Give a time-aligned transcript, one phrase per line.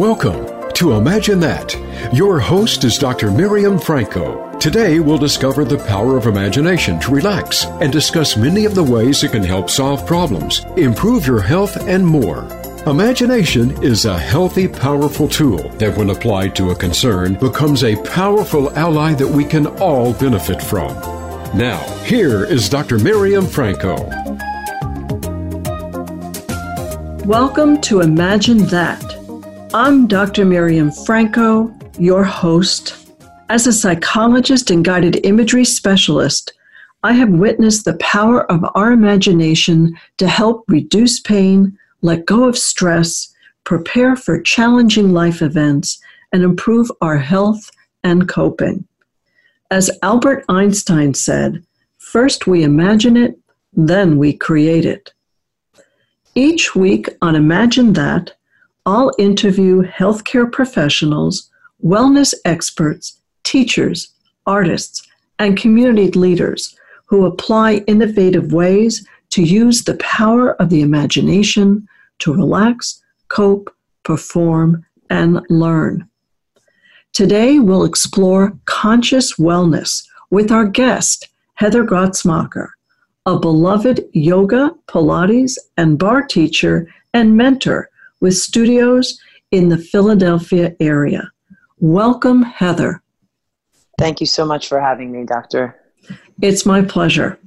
[0.00, 1.76] Welcome to Imagine That.
[2.10, 3.30] Your host is Dr.
[3.30, 4.50] Miriam Franco.
[4.58, 9.22] Today, we'll discover the power of imagination to relax and discuss many of the ways
[9.22, 12.48] it can help solve problems, improve your health, and more.
[12.86, 18.74] Imagination is a healthy, powerful tool that, when applied to a concern, becomes a powerful
[18.78, 20.94] ally that we can all benefit from.
[21.54, 22.98] Now, here is Dr.
[22.98, 23.96] Miriam Franco.
[27.26, 29.09] Welcome to Imagine That.
[29.72, 30.44] I'm Dr.
[30.44, 33.14] Miriam Franco, your host.
[33.48, 36.52] As a psychologist and guided imagery specialist,
[37.04, 42.58] I have witnessed the power of our imagination to help reduce pain, let go of
[42.58, 46.00] stress, prepare for challenging life events,
[46.32, 47.70] and improve our health
[48.02, 48.88] and coping.
[49.70, 51.62] As Albert Einstein said,
[51.98, 53.38] first we imagine it,
[53.72, 55.12] then we create it.
[56.34, 58.32] Each week on Imagine That,
[58.86, 61.50] I'll interview healthcare professionals,
[61.84, 64.12] wellness experts, teachers,
[64.46, 65.06] artists,
[65.38, 71.86] and community leaders who apply innovative ways to use the power of the imagination
[72.20, 76.08] to relax, cope, perform, and learn.
[77.12, 82.68] Today, we'll explore conscious wellness with our guest, Heather Grotzmacher,
[83.26, 87.90] a beloved yoga, Pilates, and barre teacher and mentor
[88.20, 89.18] with studios
[89.50, 91.30] in the Philadelphia area.
[91.78, 93.02] Welcome, Heather.
[93.98, 95.76] Thank you so much for having me, Doctor.
[96.40, 97.38] It's my pleasure.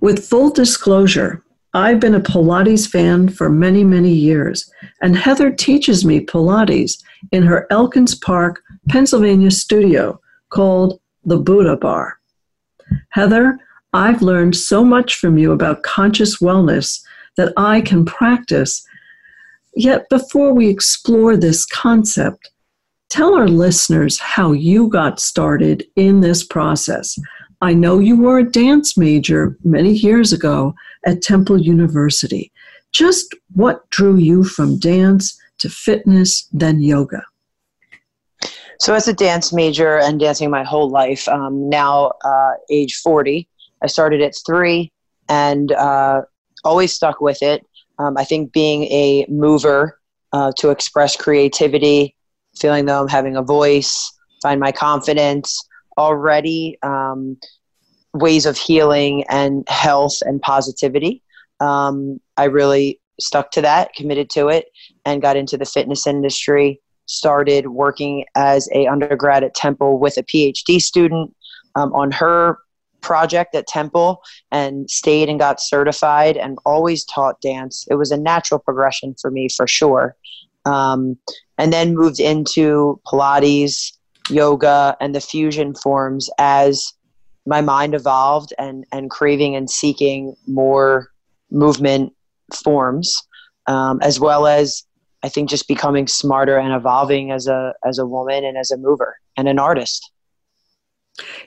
[0.00, 1.42] With full disclosure,
[1.74, 4.70] I've been a Pilates fan for many, many years,
[5.02, 12.18] and Heather teaches me Pilates in her Elkins Park, Pennsylvania studio called the Buddha Bar.
[13.10, 13.58] Heather,
[13.92, 17.00] I've learned so much from you about conscious wellness
[17.36, 18.84] that I can practice
[19.74, 22.50] Yet, before we explore this concept,
[23.08, 27.18] tell our listeners how you got started in this process.
[27.60, 30.74] I know you were a dance major many years ago
[31.04, 32.50] at Temple University.
[32.92, 37.22] Just what drew you from dance to fitness, then yoga?
[38.80, 43.46] So, as a dance major and dancing my whole life, um, now uh, age 40,
[43.82, 44.90] I started at three
[45.28, 46.22] and uh,
[46.64, 47.66] always stuck with it.
[48.00, 50.00] Um, I think being a mover
[50.32, 52.16] uh, to express creativity,
[52.58, 54.10] feeling though I'm having a voice,
[54.42, 55.62] find my confidence,
[55.98, 57.36] already um,
[58.14, 61.22] ways of healing and health and positivity.
[61.60, 64.66] Um, I really stuck to that, committed to it,
[65.04, 66.80] and got into the fitness industry.
[67.04, 71.34] Started working as a undergrad at Temple with a PhD student
[71.74, 72.58] um, on her
[73.00, 77.86] project at Temple and stayed and got certified and always taught dance.
[77.90, 80.16] It was a natural progression for me for sure.
[80.64, 81.16] Um,
[81.58, 83.92] and then moved into Pilates,
[84.28, 86.92] yoga, and the fusion forms as
[87.46, 91.08] my mind evolved and, and craving and seeking more
[91.50, 92.12] movement
[92.54, 93.16] forms,
[93.66, 94.84] um, as well as
[95.22, 98.76] I think just becoming smarter and evolving as a as a woman and as a
[98.76, 100.10] mover and an artist.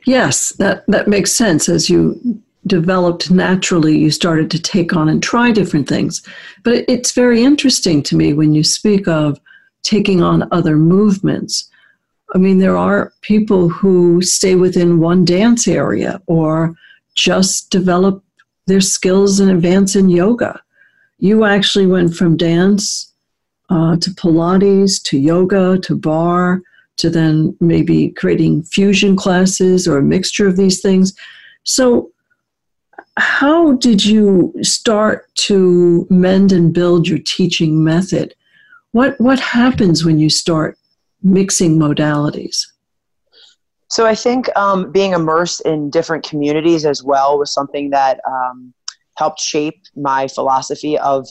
[0.06, 1.70] Yes, that, that makes sense.
[1.70, 6.22] As you developed naturally, you started to take on and try different things.
[6.64, 9.40] But it's very interesting to me when you speak of
[9.84, 11.70] taking on other movements.
[12.34, 16.76] I mean, there are people who stay within one dance area or
[17.16, 18.24] just develop
[18.66, 20.60] their skills and advance in yoga.
[21.20, 23.12] You actually went from dance
[23.70, 26.62] uh, to Pilates to yoga to barre
[26.98, 31.14] to then maybe creating fusion classes or a mixture of these things.
[31.64, 32.12] So,
[33.18, 38.34] how did you start to mend and build your teaching method?
[38.92, 40.78] What what happens when you start
[41.22, 42.66] mixing modalities?
[43.90, 48.74] So I think um, being immersed in different communities as well was something that um,
[49.18, 51.28] helped shape my philosophy of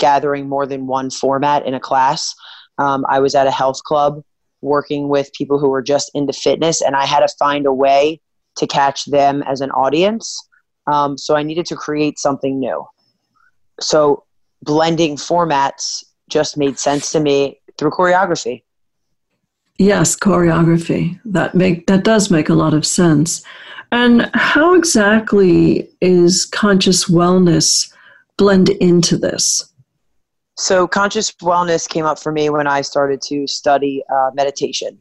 [0.00, 2.34] gathering more than one format in a class.
[2.78, 4.24] Um, I was at a health club
[4.64, 8.20] working with people who were just into fitness, and I had to find a way
[8.56, 10.48] to catch them as an audience.
[10.90, 12.84] Um, so I needed to create something new.
[13.80, 14.24] So
[14.62, 18.62] blending formats just made sense to me through choreography.
[19.78, 21.20] Yes, choreography.
[21.24, 23.42] That make that does make a lot of sense.
[23.90, 27.92] And how exactly is conscious wellness
[28.36, 29.72] blend into this?
[30.56, 34.98] So, conscious wellness came up for me when I started to study uh, meditation.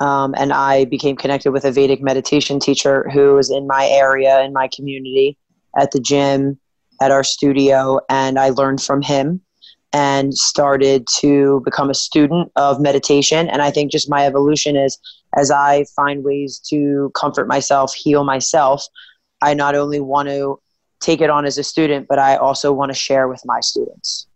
[0.00, 4.42] Um, and I became connected with a Vedic meditation teacher who was in my area,
[4.42, 5.38] in my community,
[5.78, 6.58] at the gym,
[7.00, 9.40] at our studio, and I learned from him.
[9.92, 13.48] and started to become a student of meditation.
[13.48, 14.98] And I think just my evolution is
[15.36, 18.84] as I find ways to comfort myself, heal myself,
[19.40, 20.60] I not only want to
[21.00, 24.26] take it on as a student, but I also want to share with my students.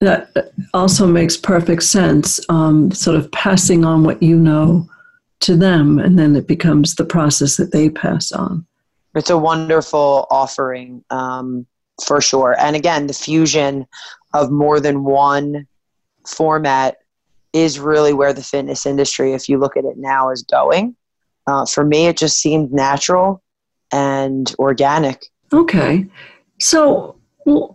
[0.00, 2.38] That also makes perfect sense.
[2.48, 4.88] Um, sort of passing on what you know
[5.40, 8.64] to them, and then it becomes the process that they pass on.
[9.14, 11.66] It's a wonderful offering um,
[12.04, 12.54] for sure.
[12.58, 13.86] And again, the fusion
[14.34, 15.66] of more than one
[16.26, 16.98] format
[17.52, 20.94] is really where the fitness industry, if you look at it now, is going.
[21.46, 23.42] Uh, for me, it just seemed natural
[23.92, 25.24] and organic.
[25.52, 26.06] Okay.
[26.60, 27.17] So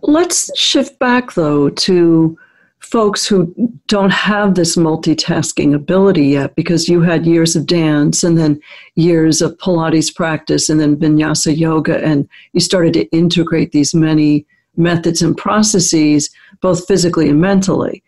[0.02, 2.38] let's shift back, though, to
[2.80, 3.52] folks who
[3.86, 8.60] don't have this multitasking ability yet because you had years of dance and then
[8.94, 14.46] years of Pilates practice and then vinyasa yoga, and you started to integrate these many
[14.76, 16.30] methods and processes,
[16.60, 18.02] both physically and mentally.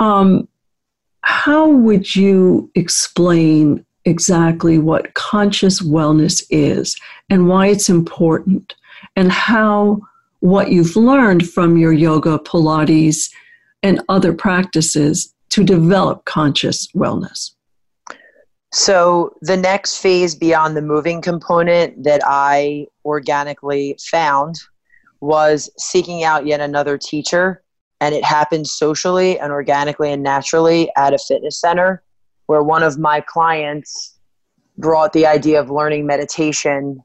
[0.00, 0.48] Um,
[1.22, 6.96] how would you explain exactly what conscious wellness is
[7.28, 8.74] and why it's important,
[9.14, 10.00] and how
[10.40, 13.30] what you've learned from your yoga, Pilates,
[13.82, 17.52] and other practices to develop conscious wellness?
[18.72, 24.56] So, the next phase beyond the moving component that I organically found
[25.20, 27.62] was seeking out yet another teacher.
[28.00, 32.02] And it happened socially and organically and naturally at a fitness center
[32.46, 34.18] where one of my clients
[34.78, 37.02] brought the idea of learning meditation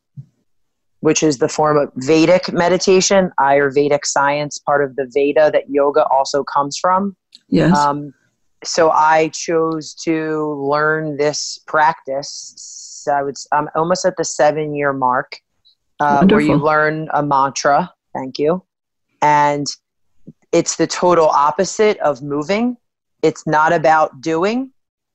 [1.06, 6.04] which is the form of Vedic meditation, Ayurvedic science, part of the Veda that yoga
[6.08, 7.16] also comes from.
[7.48, 7.78] Yes.
[7.78, 8.12] Um,
[8.64, 13.06] so I chose to learn this practice.
[13.08, 13.36] I would.
[13.52, 15.38] I'm almost at the seven year mark,
[16.00, 17.94] uh, where you learn a mantra.
[18.16, 18.64] Thank you,
[19.22, 19.68] and
[20.52, 22.78] it's the total opposite of moving.
[23.22, 24.72] It's not about doing.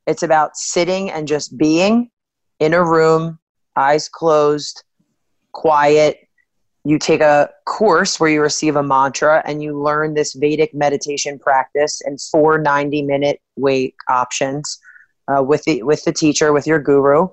[0.07, 2.13] It's about sitting and just being
[2.61, 3.41] in a room,
[3.75, 4.85] eyes closed,
[5.53, 6.27] quiet.
[6.85, 11.39] You take a course where you receive a mantra and you learn this Vedic meditation
[11.39, 14.79] practice and four 90 minute wake options
[15.29, 17.29] uh, with, the, with the teacher, with your guru.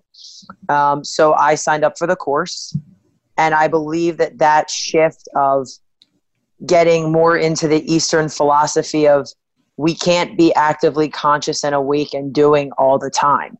[0.70, 2.78] Um, so I signed up for the course.
[3.38, 5.68] And I believe that that shift of
[6.66, 9.30] getting more into the Eastern philosophy of
[9.78, 13.58] we can't be actively conscious and awake and doing all the time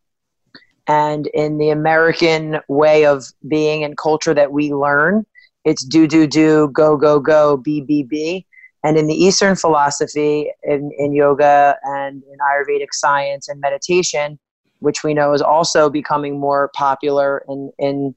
[0.88, 5.26] and in the American way of being and culture that we learn,
[5.66, 8.46] it's do, do, do, go, go, go, be, be, be.
[8.84, 14.40] And in the Eastern philosophy, in, in yoga and in Ayurvedic science and meditation,
[14.80, 18.16] which we know is also becoming more popular in, in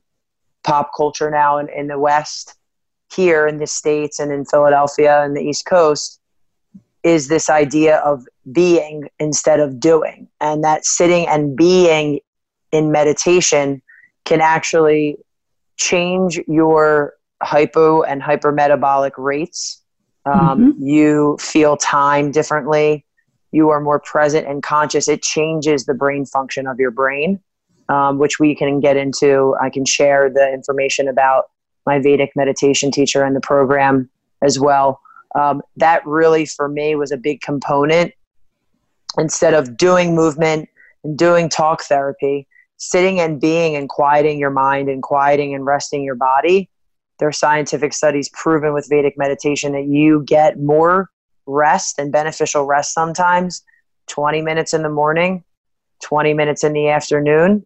[0.63, 2.55] pop culture now in, in the West,
[3.13, 6.21] here in the States and in Philadelphia and the East Coast,
[7.03, 10.29] is this idea of being instead of doing.
[10.41, 12.21] And that sitting and being
[12.73, 13.83] in meditation
[14.25, 15.17] can actually
[15.77, 19.83] change your hypo and hypermetabolic rates.
[20.27, 20.87] Um, mm-hmm.
[20.87, 23.05] You feel time differently.
[23.53, 25.09] You are more present and conscious.
[25.09, 27.41] It changes the brain function of your brain,
[27.89, 29.57] um, which we can get into.
[29.61, 31.51] I can share the information about
[31.87, 34.09] my Vedic meditation teacher and the program
[34.43, 35.01] as well.
[35.35, 38.13] Um, that really, for me, was a big component.
[39.19, 40.69] Instead of doing movement
[41.03, 42.47] and doing talk therapy,
[42.81, 46.69] sitting and being and quieting your mind and quieting and resting your body.
[47.19, 51.11] There are scientific studies proven with Vedic meditation that you get more
[51.47, 53.63] rest and beneficial rest sometimes
[54.09, 55.45] 20 minutes in the morning,
[56.03, 57.65] 20 minutes in the afternoon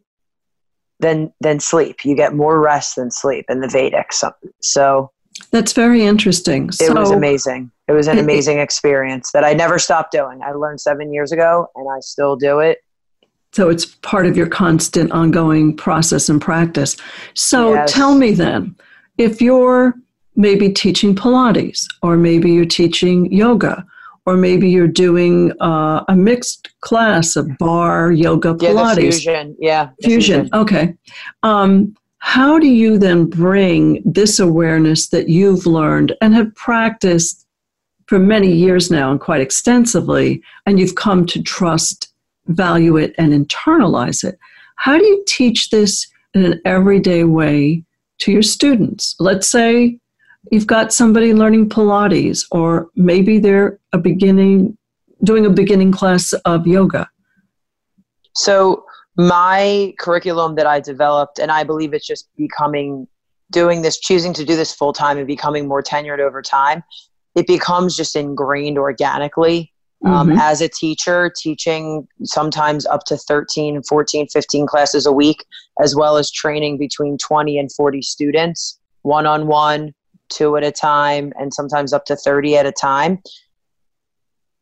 [0.98, 2.04] than than sleep.
[2.04, 4.12] You get more rest than sleep in the Vedic.
[4.12, 5.12] So, so
[5.52, 6.68] that's very interesting.
[6.68, 7.70] It so, was amazing.
[7.86, 10.40] It was an amazing experience that I never stopped doing.
[10.42, 12.78] I learned seven years ago and I still do it.
[13.54, 16.96] So it's part of your constant ongoing process and practice.
[17.34, 17.92] So yes.
[17.92, 18.74] tell me then,
[19.16, 19.94] if you're
[20.34, 23.86] maybe teaching Pilates, or maybe you're teaching yoga,
[24.26, 28.96] or maybe you're doing uh, a mixed class of barre, yoga, Pilates.
[28.96, 29.56] Yeah, fusion.
[29.60, 29.90] Yeah.
[30.02, 30.40] Fusion.
[30.42, 30.50] fusion.
[30.52, 30.94] Okay.
[31.44, 37.46] Um, how do you then bring this awareness that you've learned and have practiced
[38.06, 42.13] for many years now and quite extensively, and you've come to trust
[42.46, 44.38] value it and internalize it.
[44.76, 47.84] How do you teach this in an everyday way
[48.18, 49.14] to your students?
[49.18, 49.98] Let's say
[50.50, 54.76] you've got somebody learning Pilates, or maybe they're a beginning
[55.22, 57.08] doing a beginning class of yoga.
[58.34, 58.84] So
[59.16, 63.06] my curriculum that I developed, and I believe it's just becoming
[63.50, 66.82] doing this, choosing to do this full time and becoming more tenured over time.
[67.34, 69.72] it becomes just ingrained organically.
[70.04, 70.38] Um, mm-hmm.
[70.38, 75.44] As a teacher, teaching sometimes up to 13, 14, 15 classes a week,
[75.82, 79.94] as well as training between 20 and 40 students, one on one,
[80.28, 83.22] two at a time, and sometimes up to 30 at a time.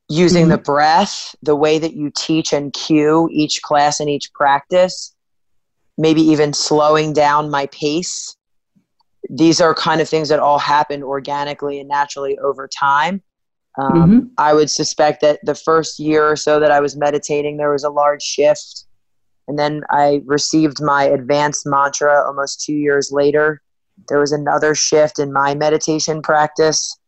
[0.09, 0.53] Using mm-hmm.
[0.53, 5.15] the breath, the way that you teach and cue each class and each practice,
[5.99, 8.37] maybe even slowing down my pace.
[9.29, 13.23] These are kind of things that all happen organically and naturally over time.
[13.79, 14.19] Um, mm-hmm.
[14.39, 17.85] I would suspect that the first year or so that I was meditating, there was
[17.85, 18.85] a large shift.
[19.49, 23.63] And then I received my advanced mantra almost two years later.
[24.09, 26.99] There was another shift in my meditation practice.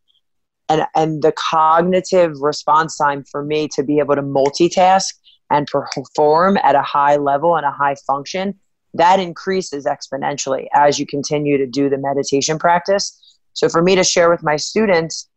[0.69, 5.13] And, and the cognitive response time for me to be able to multitask
[5.51, 8.55] and perform at a high level and a high function
[8.95, 13.21] that increases exponentially as you continue to do the meditation practice.
[13.53, 15.29] So, for me to share with my students,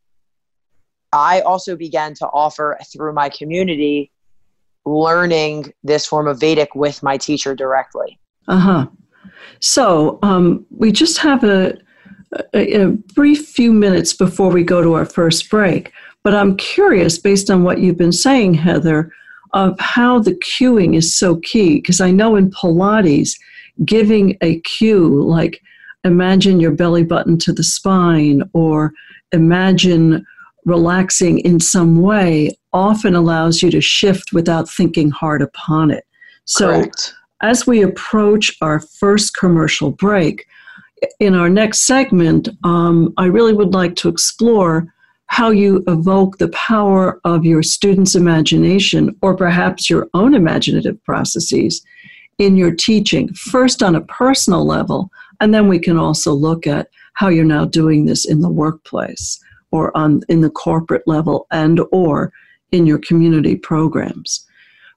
[1.14, 4.12] I also began to offer through my community
[4.86, 8.20] learning this form of Vedic with my teacher directly.
[8.48, 8.88] Uh huh.
[9.60, 11.78] So, um, we just have a,
[12.54, 15.92] a, a brief few minutes before we go to our first break,
[16.24, 19.12] but I'm curious, based on what you've been saying, Heather
[19.54, 23.32] of how the cueing is so key because I know in Pilates,
[23.86, 25.62] giving a cue like
[26.04, 28.94] imagine your belly button to the spine or
[29.32, 30.26] imagine
[30.68, 36.06] relaxing in some way often allows you to shift without thinking hard upon it.
[36.46, 37.14] So, Correct.
[37.42, 40.46] as we approach our first commercial break,
[41.20, 44.94] in our next segment, um, I really would like to explore
[45.28, 51.84] how you evoke the power of your students' imagination or perhaps your own imaginative processes
[52.40, 55.10] in your teaching, first on a personal level,
[55.40, 59.40] and then we can also look at how you're now doing this in the workplace
[59.72, 62.32] or on in the corporate level and or
[62.72, 64.46] in your community programs.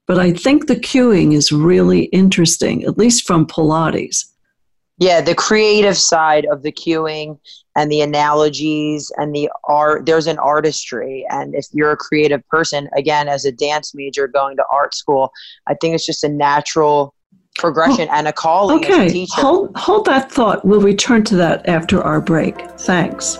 [0.07, 4.27] But I think the cueing is really interesting, at least from Pilates.
[4.99, 7.39] Yeah, the creative side of the cueing
[7.77, 11.25] and the analogies and the art there's an artistry.
[11.31, 15.31] And if you're a creative person again as a dance major going to art school
[15.67, 17.15] i think it's just a natural
[17.59, 19.07] progression oh, and a calling okay.
[19.07, 20.65] a hold, hold that thought.
[20.65, 22.59] We'll return to that after our break.
[22.81, 23.39] Thanks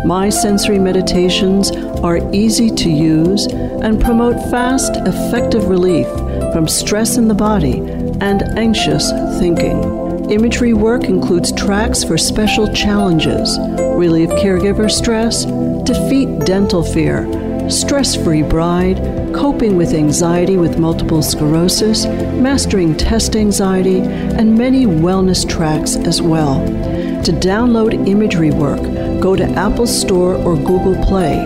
[0.04, 1.70] My sensory meditations
[2.02, 6.08] are easy to use and promote fast, effective relief
[6.52, 7.78] from stress in the body
[8.20, 10.28] and anxious thinking.
[10.28, 13.56] Imagery work includes tracks for special challenges,
[13.96, 15.44] relieve caregiver stress,
[15.84, 18.96] defeat dental fear, stress free bride,
[19.32, 26.64] coping with anxiety with multiple sclerosis, mastering test anxiety, and many wellness tracks as well.
[27.22, 28.80] To download imagery work,
[29.22, 31.36] go to Apple Store or Google Play.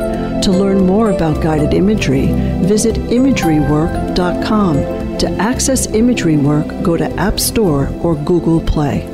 [0.43, 2.29] To learn more about guided imagery,
[2.65, 5.19] visit imagerywork.com.
[5.19, 9.05] To access imagery work, go to App Store or Google Play.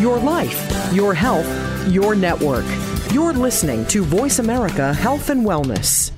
[0.00, 1.48] Your life, your health,
[1.88, 2.64] your network.
[3.12, 6.12] You're listening to Voice America Health and Wellness.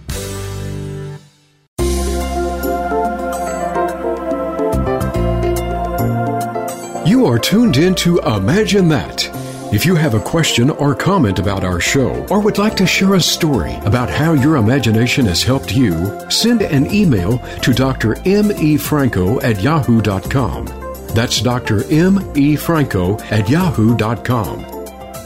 [7.07, 9.44] You are tuned in to Imagine That.
[9.75, 13.15] If you have a question or comment about our show, or would like to share
[13.15, 18.17] a story about how your imagination has helped you, send an email to Dr.
[18.25, 18.53] M.
[18.53, 18.77] E.
[18.77, 20.67] Franco at yahoo.com.
[21.09, 21.83] That's Dr.
[21.93, 22.21] M.
[22.37, 22.55] E.
[22.55, 24.61] Franco at yahoo.com.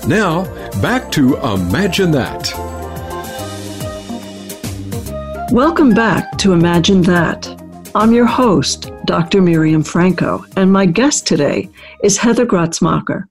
[0.08, 0.44] Now,
[0.80, 2.50] back to Imagine That.
[5.52, 7.46] Welcome back to Imagine That.
[7.94, 9.42] I'm your host, Dr.
[9.42, 11.68] Miriam Franco, and my guest today
[12.02, 13.24] is Heather Gratzmacher,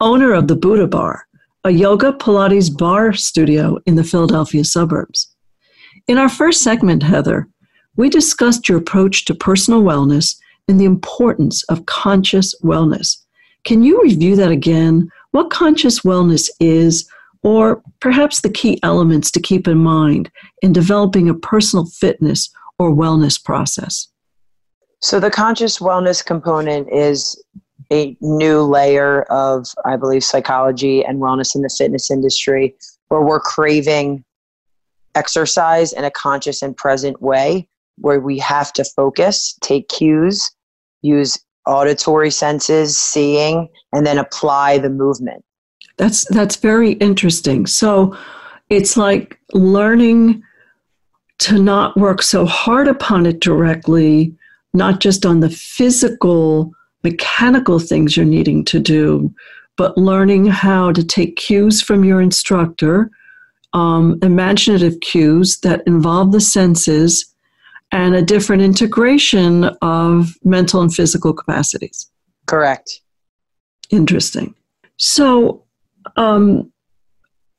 [0.00, 1.26] owner of the Buddha Bar,
[1.64, 5.34] a yoga Pilates barre studio in the Philadelphia suburbs.
[6.06, 7.48] In our first segment, Heather,
[7.96, 10.36] we discussed your approach to personal wellness
[10.68, 13.16] and the importance of conscious wellness.
[13.64, 15.10] Can you review that again?
[15.32, 17.08] What conscious wellness is,
[17.42, 20.30] or perhaps the key elements to keep in mind
[20.62, 24.08] in developing a personal fitness or wellness process?
[25.00, 27.42] So the conscious wellness component is
[27.92, 32.74] a new layer of, I believe, psychology and wellness in the fitness industry
[33.08, 34.24] where we're craving
[35.14, 37.68] exercise in a conscious and present way
[37.98, 40.50] where we have to focus, take cues,
[41.02, 45.44] use auditory senses, seeing, and then apply the movement.
[45.96, 47.66] That's that's very interesting.
[47.66, 48.16] So
[48.68, 50.42] it's like learning
[51.38, 54.34] to not work so hard upon it directly,
[54.74, 56.72] not just on the physical,
[57.10, 59.32] mechanical things you're needing to do,
[59.76, 63.10] but learning how to take cues from your instructor,
[63.72, 67.32] um, imaginative cues that involve the senses,
[67.92, 72.10] and a different integration of mental and physical capacities.
[72.46, 73.00] Correct.
[73.90, 74.54] Interesting.
[74.96, 75.62] So,
[76.16, 76.72] um,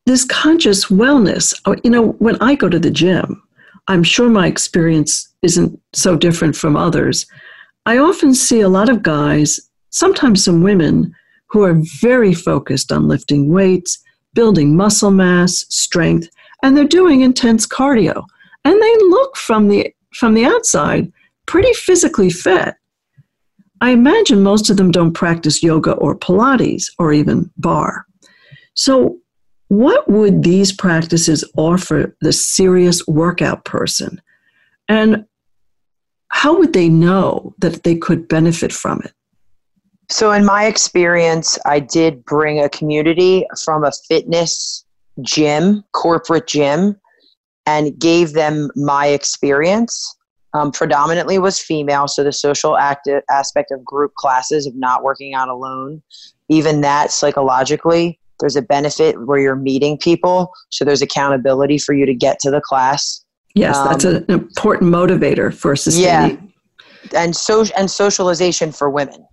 [0.06, 3.42] this conscious wellness, uh, you know, when I go to the gym,
[3.88, 7.26] I'm sure my experience isn't so different from others.
[7.88, 11.16] I often see a lot of guys, sometimes some women,
[11.50, 13.98] who are very focused on lifting weights,
[14.34, 16.28] building muscle mass, strength,
[16.62, 18.26] and they're doing intense cardio.
[18.66, 21.10] And they look from the from the outside
[21.46, 22.76] pretty physically fit.
[23.80, 28.06] I imagine most of them don't practice yoga or Pilates or even barre.
[28.74, 29.18] So,
[29.70, 34.22] what would these practices offer the serious workout person?
[34.90, 35.26] And
[36.30, 39.14] how would they know that they could benefit from it?
[40.10, 44.86] So, in my experience, I did bring a community from a fitness
[45.22, 46.96] gym, corporate gym,
[47.66, 50.16] and gave them my experience.
[50.54, 55.34] Um, predominantly was female, so the social active aspect of group classes of not working
[55.34, 56.02] out alone,
[56.48, 62.06] even that psychologically, there's a benefit where you're meeting people, so there's accountability for you
[62.06, 63.24] to get to the class.
[63.58, 66.54] Yes, um, that's an important motivator for sustaining.
[67.12, 69.26] Yeah, and so and socialization for women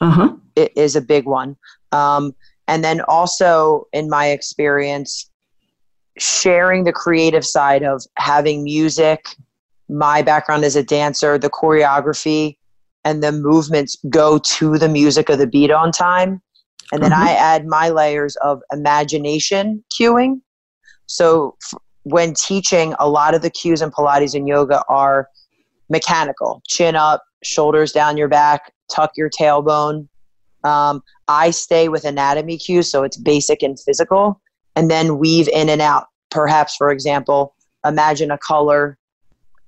[0.00, 0.34] uh-huh.
[0.54, 1.56] is a big one.
[1.92, 2.34] Um,
[2.68, 5.30] and then also, in my experience,
[6.18, 9.26] sharing the creative side of having music.
[9.88, 12.56] My background as a dancer, the choreography
[13.04, 16.42] and the movements go to the music of the beat on time.
[16.92, 20.40] And then I add my layers of imagination cueing.
[21.06, 25.28] So f- when teaching, a lot of the cues in Pilates and yoga are
[25.90, 30.06] mechanical chin up, shoulders down your back, tuck your tailbone.
[30.62, 34.40] Um, I stay with anatomy cues, so it's basic and physical,
[34.76, 36.06] and then weave in and out.
[36.30, 38.96] Perhaps, for example, imagine a color,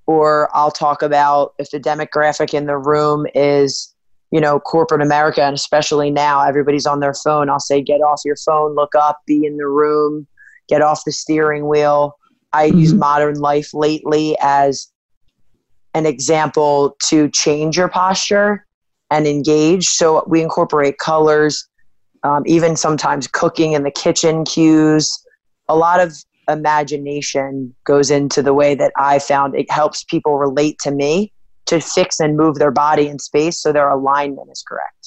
[0.06, 3.92] or I'll talk about if the demographic in the room is
[4.30, 7.48] you know, corporate America, and especially now, everybody's on their phone.
[7.48, 10.26] I'll say, get off your phone, look up, be in the room,
[10.68, 12.14] get off the steering wheel.
[12.52, 12.78] I mm-hmm.
[12.78, 14.88] use modern life lately as
[15.94, 18.66] an example to change your posture
[19.10, 19.86] and engage.
[19.86, 21.66] So we incorporate colors,
[22.22, 25.24] um, even sometimes cooking in the kitchen cues.
[25.68, 26.14] A lot of
[26.48, 31.32] imagination goes into the way that I found it helps people relate to me
[31.66, 34.97] to fix and move their body in space so their alignment is correct.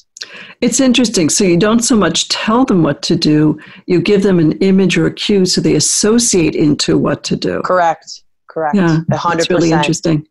[0.61, 1.29] It's interesting.
[1.29, 4.97] So you don't so much tell them what to do, you give them an image
[4.97, 7.61] or a cue so they associate into what to do.
[7.63, 8.23] Correct.
[8.47, 8.75] Correct.
[8.75, 9.37] Yeah, 100%.
[9.37, 10.27] That's really interesting.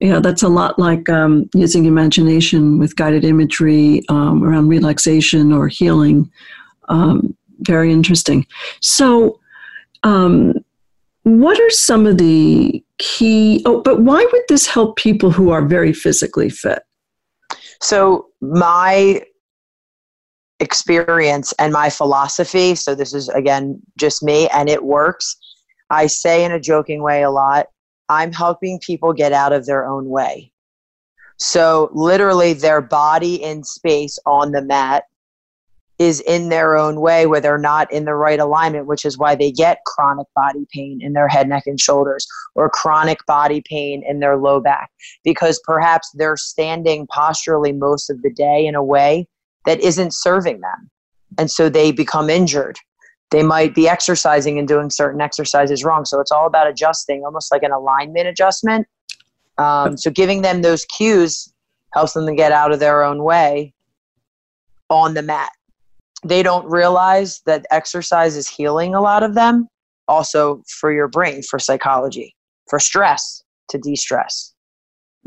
[0.00, 5.68] Yeah, that's a lot like um, using imagination with guided imagery um, around relaxation or
[5.68, 6.30] healing.
[6.88, 8.46] Um, very interesting.
[8.80, 9.38] So,
[10.02, 10.54] um,
[11.24, 13.62] what are some of the key?
[13.66, 16.82] Oh, but why would this help people who are very physically fit?
[17.82, 19.22] So, my
[20.60, 25.36] experience and my philosophy so, this is again just me and it works.
[25.88, 27.66] I say in a joking way a lot
[28.10, 30.52] I'm helping people get out of their own way.
[31.38, 35.04] So, literally, their body in space on the mat
[36.00, 39.34] is in their own way where they're not in the right alignment, which is why
[39.34, 44.02] they get chronic body pain in their head, neck, and shoulders, or chronic body pain
[44.08, 44.90] in their low back,
[45.24, 49.28] because perhaps they're standing posturally most of the day in a way
[49.66, 50.90] that isn't serving them.
[51.36, 52.78] And so they become injured.
[53.30, 56.06] They might be exercising and doing certain exercises wrong.
[56.06, 58.86] So it's all about adjusting, almost like an alignment adjustment.
[59.58, 61.52] Um, so giving them those cues
[61.92, 63.74] helps them to get out of their own way
[64.88, 65.50] on the mat
[66.24, 69.68] they don't realize that exercise is healing a lot of them.
[70.08, 72.34] Also for your brain for psychology
[72.68, 74.52] for stress to de-stress.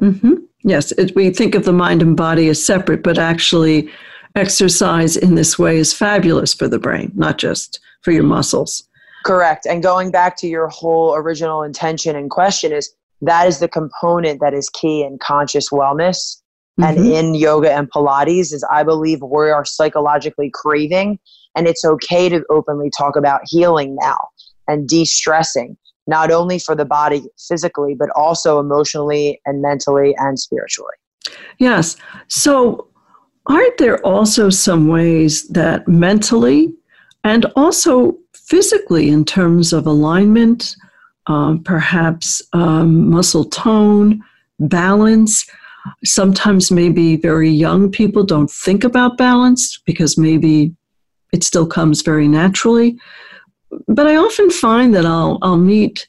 [0.01, 0.33] Mm-hmm.
[0.63, 3.91] yes it, we think of the mind and body as separate but actually
[4.35, 8.87] exercise in this way is fabulous for the brain not just for your muscles.
[9.23, 9.65] Correct.
[9.65, 14.41] And going back to your whole original intention and question is that is the component
[14.41, 16.41] that is key in conscious wellness
[16.79, 16.83] mm-hmm.
[16.83, 21.19] and in yoga and Pilates is I believe we are psychologically craving,
[21.55, 24.19] and it's okay to openly talk about healing now
[24.67, 30.39] and de stressing, not only for the body physically, but also emotionally and mentally and
[30.39, 30.95] spiritually.
[31.57, 31.95] Yes.
[32.27, 32.87] So,
[33.45, 36.73] aren't there also some ways that mentally
[37.23, 40.75] and also physically, in terms of alignment,
[41.27, 44.21] um, perhaps um, muscle tone,
[44.59, 45.45] balance.
[46.03, 50.73] Sometimes maybe very young people don't think about balance because maybe
[51.33, 52.97] it still comes very naturally.
[53.87, 56.07] But I often find that I'll, I'll meet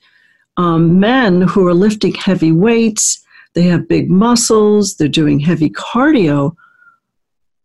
[0.56, 6.54] um, men who are lifting heavy weights, they have big muscles, they're doing heavy cardio,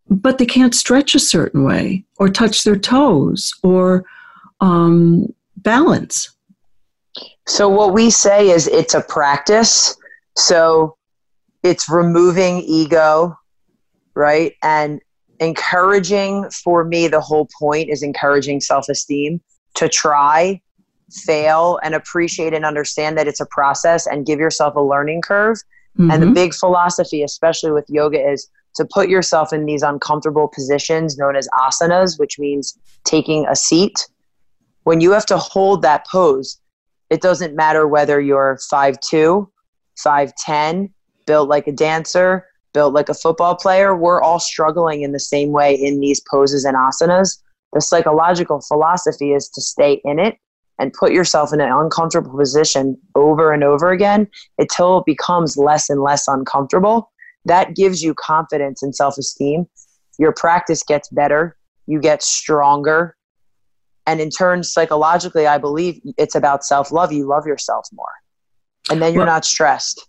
[0.10, 4.06] but they can't stretch a certain way or touch their toes or
[4.62, 6.32] um, balance.
[7.48, 9.98] So, what we say is it's a practice.
[10.38, 10.96] So,
[11.64, 13.38] it's removing ego,
[14.16, 14.54] right?
[14.64, 15.02] And
[15.40, 19.42] encouraging for me, the whole point is encouraging self esteem
[19.76, 20.62] to try,
[21.26, 25.58] fail, and appreciate and understand that it's a process and give yourself a learning curve.
[25.98, 26.12] Mm-hmm.
[26.12, 26.34] And the mm-hmm.
[26.34, 31.48] big philosophy, especially with yoga, is to put yourself in these uncomfortable positions known as
[31.54, 34.08] asanas, which means taking a seat.
[34.84, 36.60] When you have to hold that pose,
[37.10, 39.48] it doesn't matter whether you're 5'2,
[40.06, 40.92] 5'10,
[41.30, 43.96] built like a dancer, built like a football player.
[43.96, 47.38] We're all struggling in the same way in these poses and asanas.
[47.72, 50.40] The psychological philosophy is to stay in it
[50.80, 55.88] and put yourself in an uncomfortable position over and over again until it becomes less
[55.88, 57.12] and less uncomfortable.
[57.46, 59.68] That gives you confidence and self esteem.
[60.18, 63.16] Your practice gets better, you get stronger,
[64.08, 68.16] and in turn psychologically i believe it's about self-love you love yourself more
[68.90, 70.08] and then you're well, not stressed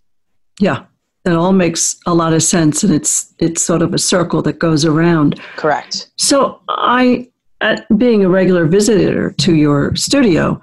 [0.59, 0.85] yeah
[1.23, 4.59] that all makes a lot of sense and it's it's sort of a circle that
[4.59, 5.39] goes around.
[5.55, 6.09] Correct.
[6.17, 7.27] So i
[7.95, 10.59] being a regular visitor to your studio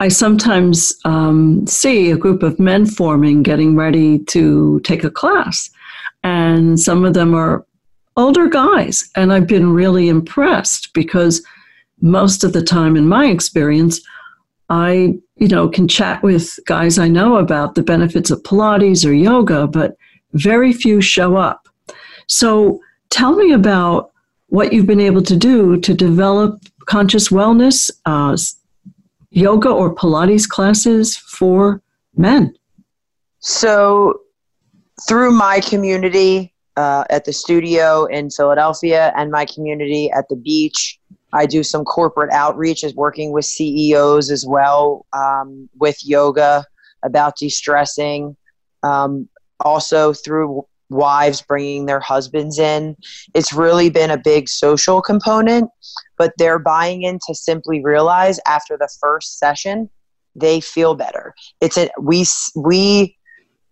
[0.00, 5.68] i sometimes um, see a group of men forming getting ready to take a class.
[6.24, 7.66] And some of them are
[8.16, 11.40] older guys and i've been really impressed because
[12.00, 14.00] most of the time in my experience
[14.70, 19.12] i you know can chat with guys i know about the benefits of pilates or
[19.12, 19.96] yoga but
[20.32, 21.68] very few show up.
[22.26, 24.12] So tell me about
[24.48, 28.36] what you've been able to do to develop conscious wellness uh,
[29.30, 31.82] yoga or pilates classes for
[32.16, 32.54] men.
[33.40, 34.20] So
[35.06, 40.97] through my community uh, at the studio in philadelphia and my community at the beach
[41.32, 46.64] I do some corporate outreach, is working with CEOs as well um, with yoga
[47.02, 48.36] about de-stressing.
[48.82, 49.28] Um,
[49.60, 52.96] also through wives bringing their husbands in.
[53.34, 55.70] It's really been a big social component,
[56.16, 59.90] but they're buying in to simply realize after the first session
[60.34, 61.34] they feel better.
[61.60, 63.16] It's a we we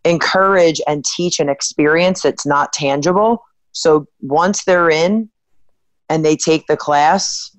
[0.04, 3.44] encourage and teach an experience that's not tangible.
[3.72, 5.30] So once they're in,
[6.08, 7.50] and they take the class.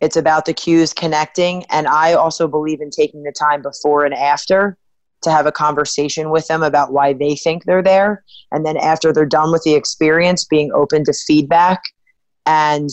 [0.00, 1.64] It's about the cues connecting.
[1.70, 4.76] And I also believe in taking the time before and after
[5.22, 8.24] to have a conversation with them about why they think they're there.
[8.52, 11.82] And then after they're done with the experience, being open to feedback
[12.44, 12.90] and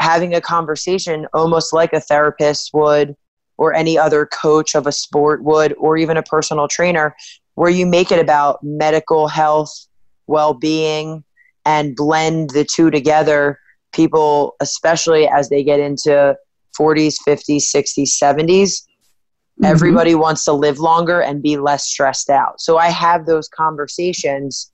[0.00, 3.14] having a conversation almost like a therapist would
[3.58, 7.14] or any other coach of a sport would or even a personal trainer
[7.54, 9.88] where you make it about medical health
[10.26, 11.24] well-being
[11.64, 13.58] and blend the two together
[13.92, 16.36] people, especially as they get into
[16.78, 19.64] 40s, 50s, 60s, 70s, mm-hmm.
[19.64, 22.60] everybody wants to live longer and be less stressed out.
[22.60, 24.72] So I have those conversations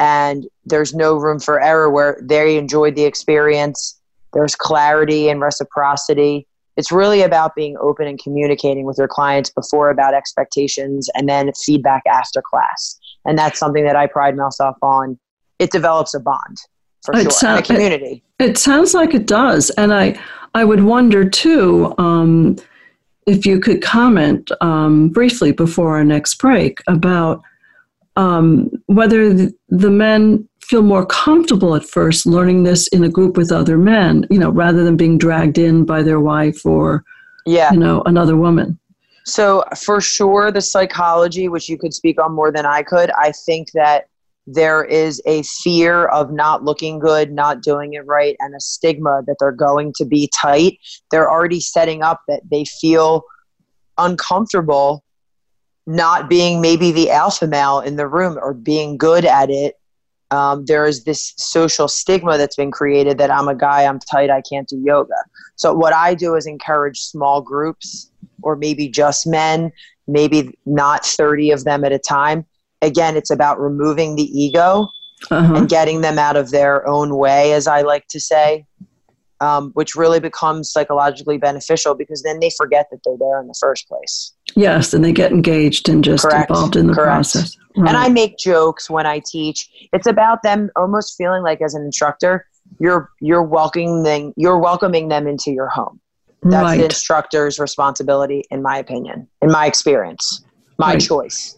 [0.00, 4.00] and there's no room for error where they enjoyed the experience.
[4.32, 6.46] There's clarity and reciprocity.
[6.76, 11.50] It's really about being open and communicating with your clients before about expectations and then
[11.64, 12.96] feedback after class.
[13.24, 15.18] And that's something that I pride myself on.
[15.58, 16.58] It develops a bond
[17.04, 18.22] for it sure, sound, community.
[18.38, 20.20] It, it, sounds like it does, and I
[20.54, 22.56] I would wonder too um,
[23.26, 27.42] if you could comment um, briefly before our next break about
[28.16, 33.36] um, whether the, the men feel more comfortable at first learning this in a group
[33.36, 37.04] with other men, you know, rather than being dragged in by their wife or
[37.46, 37.72] yeah.
[37.72, 38.78] you know another woman.
[39.24, 43.32] So for sure, the psychology, which you could speak on more than I could, I
[43.32, 44.08] think that
[44.50, 49.22] there is a fear of not looking good, not doing it right, and a stigma
[49.26, 50.78] that they're going to be tight.
[51.10, 53.22] They're already setting up that they feel
[53.98, 55.04] uncomfortable
[55.86, 59.78] not being maybe the alpha male in the room or being good at it
[60.30, 64.30] um, there is this social stigma that's been created that I'm a guy, I'm tight,
[64.30, 65.14] I can't do yoga.
[65.56, 68.10] So, what I do is encourage small groups
[68.42, 69.72] or maybe just men,
[70.06, 72.44] maybe not 30 of them at a time.
[72.82, 74.88] Again, it's about removing the ego
[75.30, 75.54] uh-huh.
[75.54, 78.66] and getting them out of their own way, as I like to say,
[79.40, 83.56] um, which really becomes psychologically beneficial because then they forget that they're there in the
[83.60, 84.32] first place.
[84.54, 86.50] Yes, and they get engaged and just Correct.
[86.50, 87.08] involved in the Correct.
[87.08, 87.56] process.
[87.76, 87.88] Right.
[87.88, 89.68] And I make jokes when I teach.
[89.92, 92.46] It's about them almost feeling like as an instructor,
[92.80, 96.00] you're you're welcoming them, you're welcoming them into your home.
[96.42, 96.78] That's right.
[96.78, 100.44] the instructor's responsibility, in my opinion, in my experience,
[100.78, 101.00] my right.
[101.00, 101.57] choice.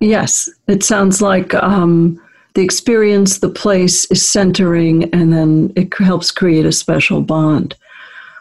[0.00, 2.20] Yes, it sounds like um,
[2.54, 7.76] the experience, the place is centering, and then it helps create a special bond.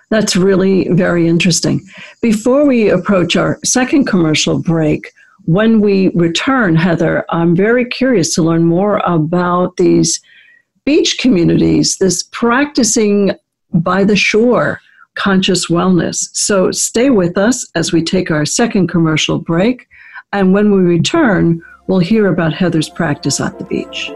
[0.09, 1.85] That's really very interesting.
[2.21, 5.11] Before we approach our second commercial break,
[5.45, 10.19] when we return, Heather, I'm very curious to learn more about these
[10.85, 13.31] beach communities, this practicing
[13.73, 14.79] by the shore
[15.15, 16.29] conscious wellness.
[16.33, 19.88] So stay with us as we take our second commercial break.
[20.31, 24.11] And when we return, we'll hear about Heather's practice at the beach.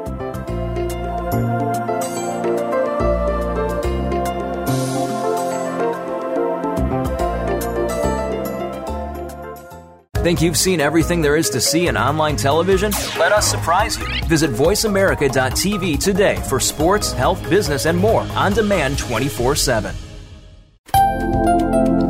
[10.24, 12.94] Think you've seen everything there is to see in online television?
[13.20, 14.06] Let us surprise you.
[14.28, 19.96] Visit VoiceAmerica.tv today for sports, health, business, and more on demand 24 7.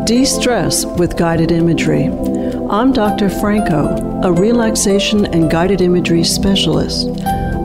[0.06, 2.10] De stress with guided imagery.
[2.74, 3.30] I'm Dr.
[3.30, 7.08] Franco, a relaxation and guided imagery specialist.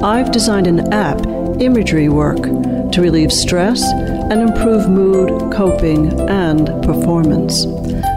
[0.02, 1.26] I've designed an app,
[1.62, 2.42] Imagery Work,
[2.92, 7.64] to relieve stress and improve mood, coping, and performance.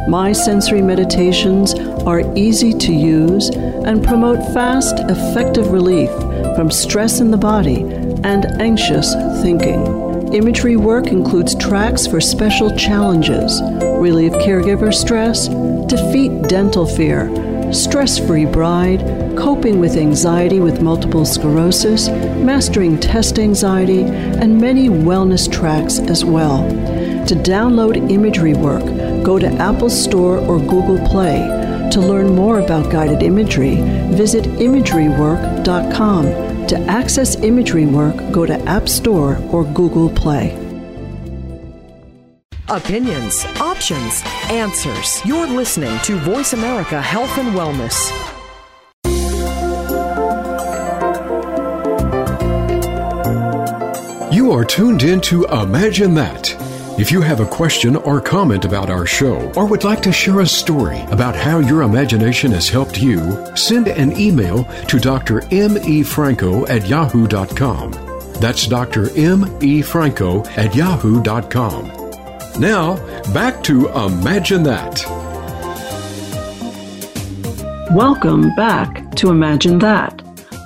[0.09, 6.09] My sensory meditations are easy to use and promote fast, effective relief
[6.57, 7.83] from stress in the body
[8.25, 10.33] and anxious thinking.
[10.33, 13.61] Imagery work includes tracks for special challenges,
[14.01, 15.47] relieve caregiver stress,
[15.91, 17.29] defeat dental fear,
[17.73, 19.01] stress free bride,
[19.37, 26.65] coping with anxiety with multiple sclerosis, mastering test anxiety, and many wellness tracks as well.
[27.27, 28.85] To download imagery work,
[29.21, 31.39] go to Apple Store or Google Play
[31.91, 33.75] to learn more about guided imagery,
[34.15, 36.67] visit imagerywork.com.
[36.67, 40.60] To access imagery work, go to App Store or Google Play.
[42.71, 45.19] Opinions, options, answers.
[45.25, 48.09] You're listening to Voice America Health and Wellness.
[54.31, 56.55] You are tuned in to Imagine That
[56.97, 60.39] if you have a question or comment about our show or would like to share
[60.39, 65.43] a story about how your imagination has helped you, send an email to Dr.
[65.51, 65.77] M.
[65.79, 66.03] E.
[66.03, 67.91] Franco at yahoo.com.
[68.39, 69.09] That's Dr.
[69.17, 69.57] M.
[69.61, 69.81] E.
[69.81, 72.00] Franco at yahoo.com.
[72.61, 72.97] Now,
[73.33, 75.03] back to Imagine That.
[77.91, 80.21] Welcome back to Imagine That.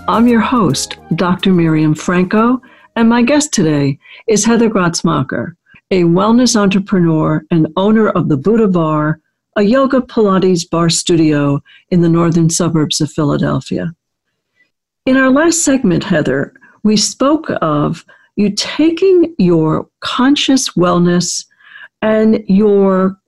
[0.10, 1.54] I'm your host, Dr.
[1.54, 2.62] Miriam Franco,
[2.98, 5.56] and my guest today is Heather Grotzmacher
[5.90, 9.22] a wellness entrepreneur and owner of the Buddha Bar,
[9.56, 13.96] a yoga Pilates barre studio in the northern suburbs of Philadelphia.
[15.06, 18.04] In our last segment, Heather, we spoke of
[18.36, 21.46] you taking your conscious wellness
[22.06, 23.20] and your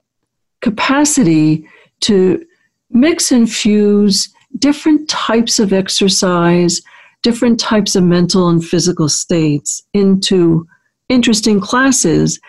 [0.62, 1.68] capacity
[2.02, 2.46] to
[2.92, 6.80] mix and fuse different types of exercise,
[7.24, 10.68] different types of mental and physical states into
[11.10, 12.40] interesting classes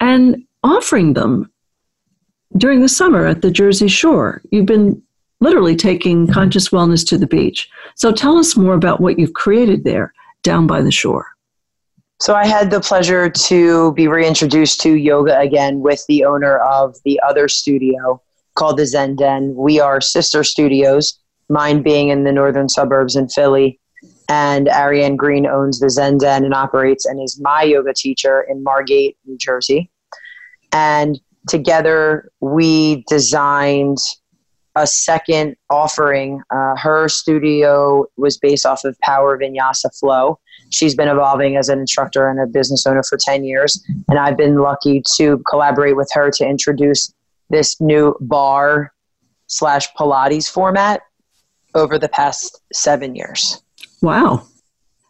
[0.00, 1.48] and offering them
[2.56, 4.42] during the summer at the Jersey Shore.
[4.50, 5.00] You've been
[5.38, 7.68] literally taking conscious wellness to the beach.
[7.94, 11.35] So tell us more about what you've created there down by the shore.
[12.18, 16.96] So I had the pleasure to be reintroduced to yoga again with the owner of
[17.04, 18.22] the other studio
[18.54, 19.54] called the Zen Den.
[19.54, 21.18] We are sister studios,
[21.50, 23.78] mine being in the northern suburbs in Philly,
[24.30, 28.62] and Ariane Green owns the Zen Den and operates and is my yoga teacher in
[28.62, 29.90] Margate, New Jersey.
[30.72, 33.98] And together we designed
[34.74, 36.42] a second offering.
[36.50, 40.38] Uh, her studio was based off of Power Vinyasa Flow.
[40.76, 43.82] She's been evolving as an instructor and a business owner for 10 years.
[44.08, 47.12] And I've been lucky to collaborate with her to introduce
[47.48, 48.92] this new barre
[49.46, 51.00] slash Pilates format
[51.74, 53.62] over the past seven years.
[54.02, 54.46] Wow.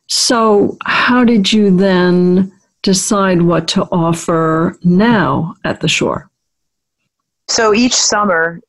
[0.06, 2.52] So, how did you then
[2.82, 6.30] decide what to offer now at the shore?
[7.48, 8.60] So, each summer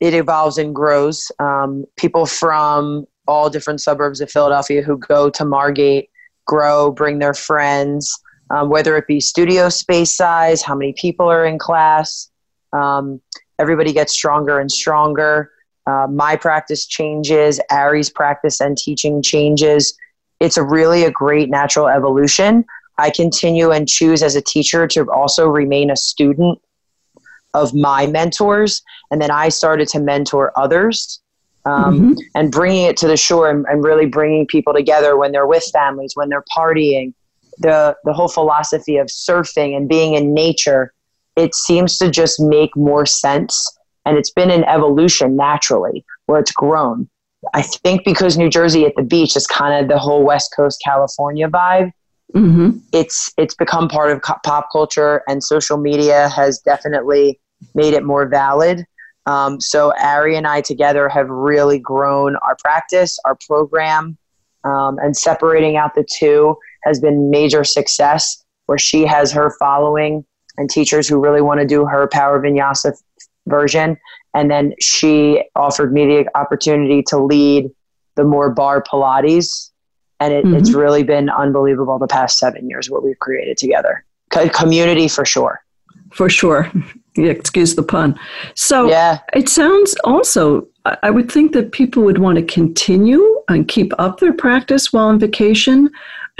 [0.00, 1.30] it evolves and grows.
[1.38, 6.09] Um, people from all different suburbs of Philadelphia who go to Margate
[6.50, 8.18] grow, bring their friends,
[8.50, 12.28] um, whether it be studio space size, how many people are in class.
[12.72, 13.20] Um,
[13.60, 15.52] everybody gets stronger and stronger.
[15.86, 19.96] Uh, my practice changes, Ari's practice and teaching changes.
[20.40, 22.64] It's a really a great natural evolution.
[22.98, 26.60] I continue and choose as a teacher to also remain a student
[27.54, 28.82] of my mentors,
[29.12, 31.20] and then I started to mentor others.
[31.70, 32.12] Um, mm-hmm.
[32.34, 35.64] And bringing it to the shore and, and really bringing people together when they're with
[35.72, 37.14] families, when they're partying,
[37.58, 40.92] the the whole philosophy of surfing and being in nature,
[41.36, 43.78] it seems to just make more sense.
[44.06, 47.08] And it's been an evolution naturally where it's grown.
[47.54, 50.80] I think because New Jersey at the beach is kind of the whole West Coast
[50.84, 51.92] California vibe.
[52.34, 52.78] Mm-hmm.
[52.92, 57.40] It's it's become part of pop culture, and social media has definitely
[57.74, 58.86] made it more valid.
[59.26, 64.16] Um, so Ari and I together have really grown our practice, our program,
[64.64, 68.44] um, and separating out the two has been major success.
[68.66, 70.24] Where she has her following
[70.56, 72.92] and teachers who really want to do her Power Vinyasa
[73.48, 73.96] version,
[74.32, 77.68] and then she offered me the opportunity to lead
[78.14, 79.70] the more barre Pilates,
[80.20, 80.54] and it, mm-hmm.
[80.54, 84.04] it's really been unbelievable the past seven years what we've created together.
[84.52, 85.60] Community for sure.
[86.12, 86.70] For sure.
[87.16, 88.18] Excuse the pun.
[88.54, 89.18] So yeah.
[89.34, 90.66] it sounds also,
[91.02, 95.06] I would think that people would want to continue and keep up their practice while
[95.06, 95.90] on vacation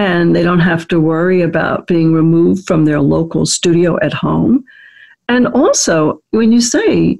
[0.00, 4.64] and they don't have to worry about being removed from their local studio at home.
[5.28, 7.18] And also, when you say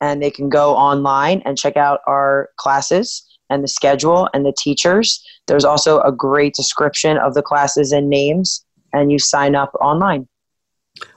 [0.00, 4.54] and they can go online and check out our classes and the schedule and the
[4.58, 5.22] teachers.
[5.46, 10.26] There's also a great description of the classes and names, and you sign up online.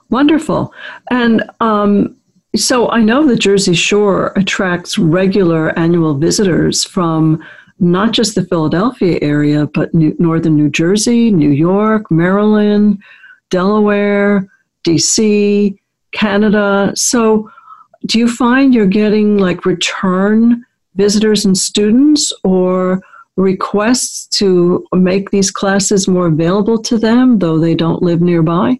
[0.09, 0.73] Wonderful.
[1.09, 2.15] And um,
[2.55, 7.43] so I know the Jersey Shore attracts regular annual visitors from
[7.79, 13.01] not just the Philadelphia area, but New- northern New Jersey, New York, Maryland,
[13.49, 14.47] Delaware,
[14.85, 15.77] DC,
[16.13, 16.93] Canada.
[16.95, 17.49] So
[18.05, 23.01] do you find you're getting like return visitors and students or
[23.37, 28.79] requests to make these classes more available to them, though they don't live nearby?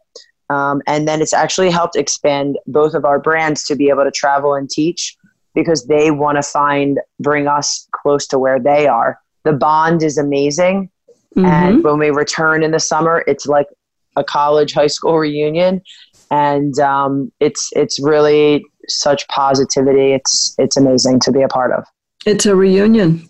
[0.49, 4.11] um, and then it's actually helped expand both of our brands to be able to
[4.11, 5.17] travel and teach
[5.53, 9.19] because they want to find, bring us close to where they are.
[9.43, 10.89] The bond is amazing.
[11.35, 11.45] Mm-hmm.
[11.45, 13.67] And when we return in the summer, it's like
[14.15, 15.81] a college, high school reunion.
[16.29, 20.13] And um, it's, it's really such positivity.
[20.13, 21.85] It's, it's amazing to be a part of.
[22.25, 23.29] It's a reunion.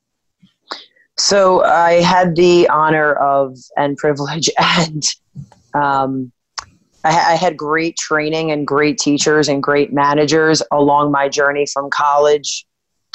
[1.16, 5.04] So I had the honor of and privilege and
[5.76, 6.32] um,
[7.04, 11.90] I, I, had great training and great teachers and great managers along my journey from
[11.90, 12.66] college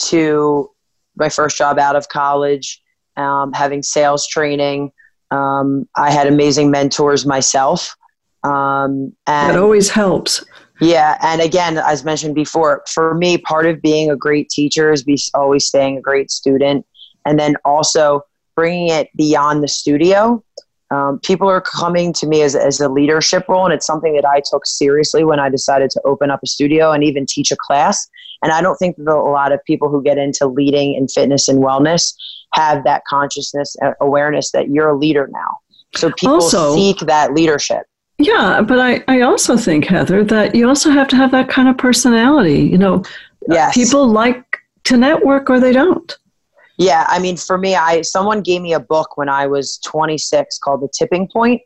[0.09, 0.71] to
[1.17, 2.83] my first job out of college,
[3.17, 4.91] um, having sales training.
[5.31, 7.97] Um, I had amazing mentors myself.
[8.43, 10.45] Um, and it always helps.
[10.81, 15.03] Yeah, and again, as mentioned before, for me, part of being a great teacher is
[15.03, 16.87] be always staying a great student,
[17.25, 18.23] and then also
[18.55, 20.43] bringing it beyond the studio
[20.91, 24.25] um, people are coming to me as, as a leadership role, and it's something that
[24.25, 27.57] I took seriously when I decided to open up a studio and even teach a
[27.57, 28.09] class.
[28.43, 31.49] And I don't think that a lot of people who get into leading in fitness
[31.49, 32.15] and wellness
[32.55, 35.59] have that consciousness uh, awareness that you're a leader now.
[35.95, 37.83] So people also, seek that leadership.
[38.19, 41.69] Yeah, but I, I also think, Heather, that you also have to have that kind
[41.69, 42.63] of personality.
[42.63, 43.05] You know,
[43.49, 43.75] yes.
[43.75, 46.17] people like to network or they don't.
[46.79, 50.59] Yeah, I mean, for me, I someone gave me a book when I was 26
[50.59, 51.61] called The Tipping Point,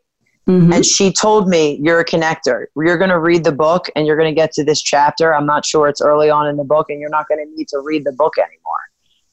[0.47, 0.73] mm-hmm.
[0.73, 2.65] and she told me, "You're a connector.
[2.75, 5.33] You're going to read the book, and you're going to get to this chapter.
[5.33, 7.67] I'm not sure it's early on in the book, and you're not going to need
[7.69, 8.59] to read the book anymore."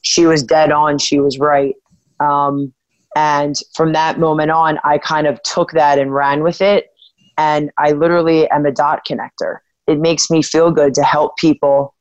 [0.03, 0.99] She was dead on.
[0.99, 1.75] She was right.
[2.21, 2.73] Um,
[3.17, 6.91] and from that moment on, I kind of took that and ran with it.
[7.41, 9.59] And I literally am a dot connector.
[9.87, 11.95] It makes me feel good to help people.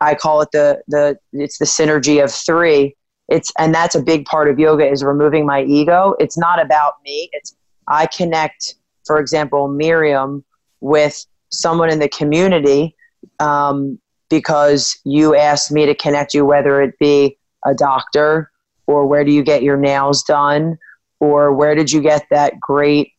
[0.00, 2.94] I call it the the it's the synergy of three
[3.28, 6.94] it's and that's a big part of yoga is removing my ego it's not about
[7.04, 7.54] me it's
[7.86, 8.76] i connect
[9.06, 10.44] for example miriam
[10.80, 12.94] with someone in the community
[13.40, 13.98] um,
[14.30, 18.50] because you asked me to connect you whether it be a doctor
[18.86, 20.78] or where do you get your nails done
[21.20, 23.12] or where did you get that great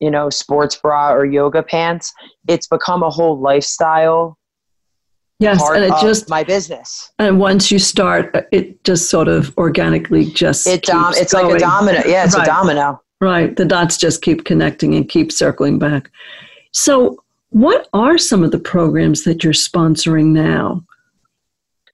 [0.00, 2.12] you know sports bra or yoga pants
[2.48, 4.38] it's become a whole lifestyle
[5.38, 7.12] Yes, and it just my business.
[7.18, 11.48] And once you start, uh, it just sort of organically just it dom- it's going.
[11.48, 12.02] like a domino.
[12.06, 12.44] Yeah, it's right.
[12.44, 13.02] a domino.
[13.20, 16.10] Right, the dots just keep connecting and keep circling back.
[16.72, 20.84] So, what are some of the programs that you're sponsoring now?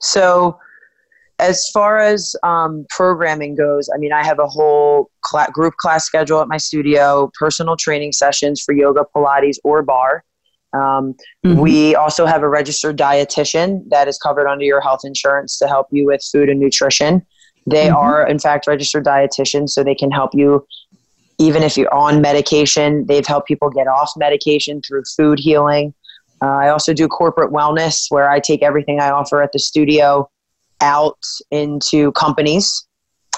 [0.00, 0.58] So,
[1.42, 6.04] as far as um, programming goes, I mean, I have a whole cl- group class
[6.04, 10.22] schedule at my studio, personal training sessions for yoga, Pilates, or barre.
[10.72, 11.14] Um,
[11.44, 11.58] mm-hmm.
[11.58, 15.88] We also have a registered dietitian that is covered under your health insurance to help
[15.90, 17.26] you with food and nutrition.
[17.66, 17.96] They mm-hmm.
[17.96, 20.66] are, in fact, registered dietitians, so they can help you
[21.38, 23.04] even if you're on medication.
[23.06, 25.92] They've helped people get off medication through food healing.
[26.40, 30.28] Uh, I also do corporate wellness, where I take everything I offer at the studio
[30.82, 31.18] out
[31.50, 32.86] into companies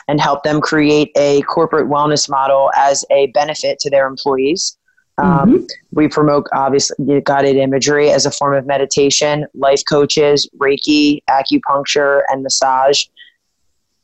[0.09, 4.77] and help them create a corporate wellness model as a benefit to their employees.
[5.19, 5.65] Um, mm-hmm.
[5.93, 12.43] We promote obviously guided imagery as a form of meditation, life coaches, Reiki, acupuncture, and
[12.43, 13.05] massage.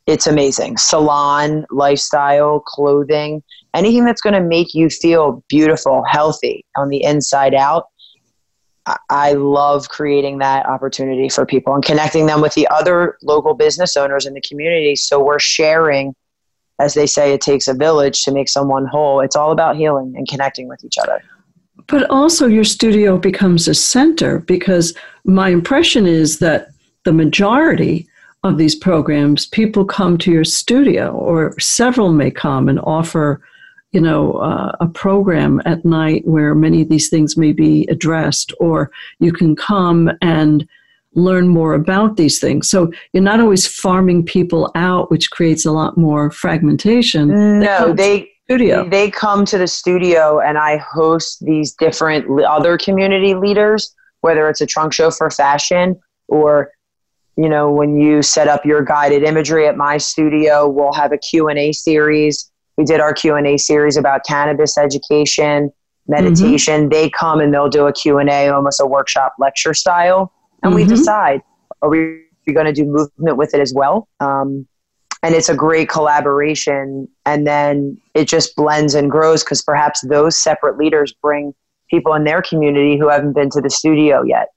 [0.07, 0.77] It's amazing.
[0.77, 3.43] Salon, lifestyle, clothing,
[3.75, 7.90] anything that's going to make you feel beautiful, healthy on the inside out.
[9.09, 13.97] I love creating that opportunity for people and connecting them with the other local business
[13.97, 14.97] owners in the community.
[14.97, 16.15] So we're sharing
[16.81, 19.21] as they say, it takes a village to make someone whole.
[19.21, 21.23] It's all about healing and connecting with each other.
[21.87, 26.69] But also, your studio becomes a center because my impression is that
[27.05, 28.09] the majority
[28.45, 33.43] of these programs, people come to your studio, or several may come and offer,
[33.93, 38.53] you know, uh, a program at night where many of these things may be addressed,
[38.61, 40.67] or you can come and
[41.15, 42.71] learn more about these things.
[42.71, 47.59] So you're not always farming people out, which creates a lot more fragmentation.
[47.59, 48.89] No, they studio.
[48.89, 54.61] they come to the studio, and I host these different other community leaders, whether it's
[54.61, 55.99] a trunk show for fashion
[56.31, 56.71] or
[57.37, 61.19] you know when you set up your guided imagery at my studio we'll have a
[61.19, 62.51] q&a series
[62.81, 65.71] we did our q&a series about cannabis education
[66.09, 66.81] meditation.
[66.81, 66.89] Mm-hmm.
[66.89, 70.33] they come and they'll do a q&a almost a workshop lecture style.
[70.63, 70.89] And mm-hmm.
[70.89, 71.43] we decide
[71.83, 74.09] are we going to do movement with it as well?
[74.19, 74.67] Um,
[75.23, 77.07] and it's a great collaboration.
[77.27, 81.55] And then it just blends and grows because perhaps those separate leaders bring
[81.91, 84.49] people in their community who haven't been to the studio yet.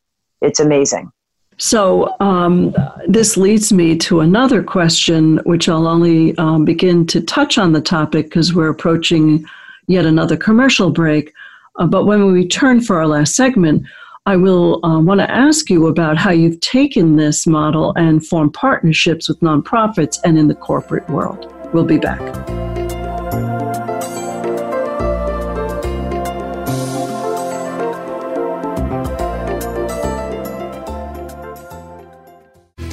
[0.41, 1.11] It's amazing
[1.58, 2.76] so um,
[3.08, 7.82] this leads me to another question which i'll only um, begin to touch on the
[7.82, 9.45] topic because we're approaching
[9.88, 11.34] yet another commercial break
[11.78, 13.86] uh, but when we return for our last segment
[14.26, 18.54] I will uh, want to ask you about how you've taken this model and formed
[18.54, 21.54] partnerships with nonprofits and in the corporate world.
[21.74, 22.72] We'll be back.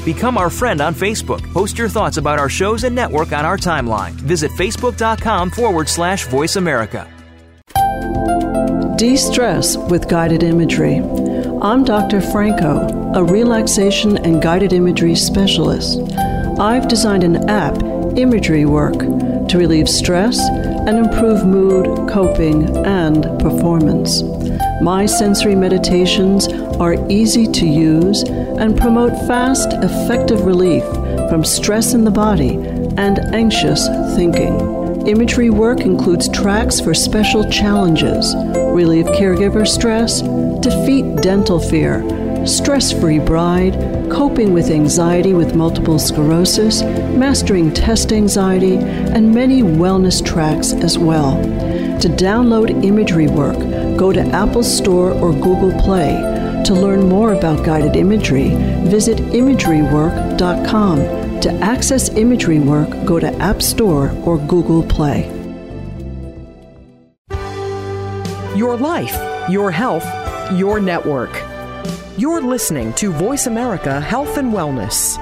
[0.05, 1.43] Become our friend on Facebook.
[1.53, 4.13] Post your thoughts about our shows and network on our timeline.
[4.13, 7.07] Visit facebook.com forward slash voice America.
[8.97, 10.97] De stress with guided imagery.
[11.63, 12.21] I'm Dr.
[12.21, 16.01] Franco, a relaxation and guided imagery specialist.
[16.59, 17.83] I've designed an app,
[18.17, 18.99] Imagery Work,
[19.49, 24.23] to relieve stress and improve mood, coping, and performance.
[24.83, 26.49] My sensory meditations
[26.81, 28.23] are easy to use
[28.61, 30.85] and promote fast, effective relief
[31.31, 32.57] from stress in the body
[32.97, 35.07] and anxious thinking.
[35.09, 38.35] Imagery work includes tracks for special challenges,
[38.75, 40.21] relieve caregiver stress,
[40.61, 42.05] defeat dental fear,
[42.47, 43.73] stress free bride,
[44.11, 51.37] coping with anxiety with multiple sclerosis, mastering test anxiety, and many wellness tracks as well.
[52.01, 53.59] To download imagery work,
[53.97, 56.40] go to Apple Store or Google Play.
[56.65, 58.51] To learn more about guided imagery,
[58.85, 61.41] visit imagerywork.com.
[61.41, 65.27] To access imagery work, go to App Store or Google Play.
[68.55, 69.17] Your life,
[69.49, 70.05] your health,
[70.53, 71.31] your network.
[72.19, 75.17] You're listening to Voice America Health and Wellness.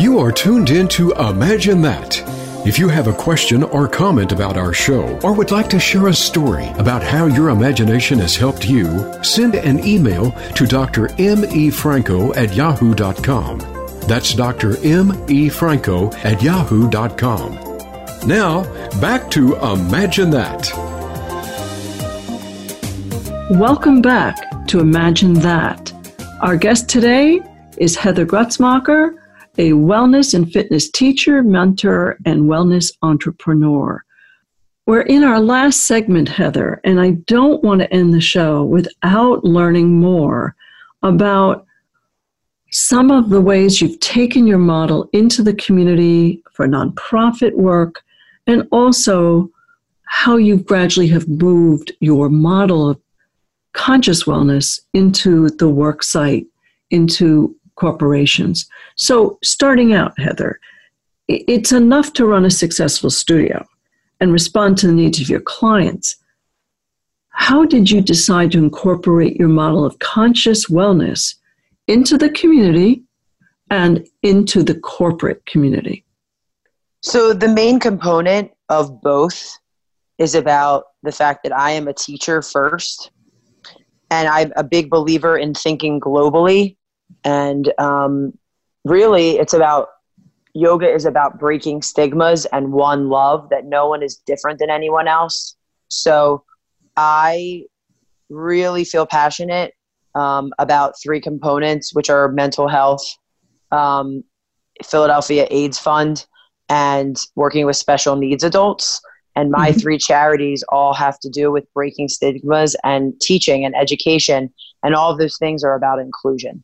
[0.00, 2.23] You are tuned in to Imagine That.
[2.66, 6.06] If you have a question or comment about our show or would like to share
[6.06, 11.10] a story about how your imagination has helped you, send an email to Dr.
[11.20, 11.44] M.
[11.44, 11.68] E.
[11.68, 13.58] Franco at yahoo.com.
[14.08, 14.78] That's Dr.
[14.82, 15.12] M.
[15.28, 15.50] E.
[15.50, 17.52] Franco at yahoo.com.
[18.26, 18.62] Now,
[18.98, 20.72] back to Imagine That.
[23.50, 25.92] Welcome back to Imagine That.
[26.40, 27.42] Our guest today
[27.76, 29.18] is Heather Grutzmacher,
[29.58, 34.04] a wellness and fitness teacher, mentor, and wellness entrepreneur.
[34.86, 39.44] We're in our last segment, Heather, and I don't want to end the show without
[39.44, 40.54] learning more
[41.02, 41.66] about
[42.70, 48.02] some of the ways you've taken your model into the community for nonprofit work
[48.46, 49.48] and also
[50.06, 53.00] how you gradually have moved your model of
[53.72, 56.46] conscious wellness into the work site,
[56.90, 58.68] into corporations.
[58.96, 60.60] So, starting out, Heather,
[61.28, 63.64] it's enough to run a successful studio
[64.20, 66.16] and respond to the needs of your clients.
[67.30, 71.34] How did you decide to incorporate your model of conscious wellness
[71.88, 73.02] into the community
[73.70, 76.04] and into the corporate community?
[77.02, 79.58] So the main component of both
[80.18, 83.10] is about the fact that I am a teacher first,
[84.10, 86.76] and I'm a big believer in thinking globally.
[87.24, 88.36] And um,
[88.84, 89.88] really, it's about
[90.54, 95.08] yoga is about breaking stigmas and one love that no one is different than anyone
[95.08, 95.56] else.
[95.88, 96.44] So
[96.96, 97.64] I
[98.30, 99.74] really feel passionate
[100.14, 103.04] um, about three components, which are mental health,
[103.72, 104.22] um,
[104.84, 106.26] Philadelphia AIDS Fund,
[106.68, 109.00] and working with special needs adults.
[109.36, 109.80] And my mm-hmm.
[109.80, 114.52] three charities all have to do with breaking stigmas and teaching and education.
[114.84, 116.62] And all of those things are about inclusion.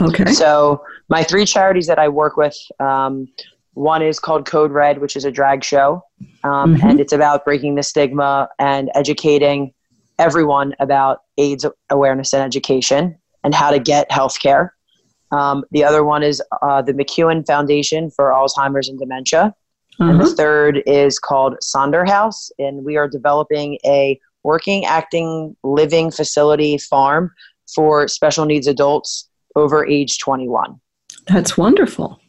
[0.00, 0.32] Okay.
[0.32, 3.28] So, my three charities that I work with um,
[3.74, 6.04] one is called Code Red, which is a drag show.
[6.44, 6.86] Um, mm-hmm.
[6.86, 9.72] And it's about breaking the stigma and educating
[10.18, 14.74] everyone about AIDS awareness and education and how to get health care.
[15.32, 19.54] Um, the other one is uh, the McEwen Foundation for Alzheimer's and Dementia.
[19.98, 20.34] And the uh-huh.
[20.34, 22.50] third is called Sonder House.
[22.58, 27.32] And we are developing a working, acting, living facility farm
[27.74, 30.78] for special needs adults over age 21.
[31.26, 32.20] That's wonderful.